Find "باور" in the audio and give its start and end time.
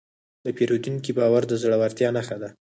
1.17-1.43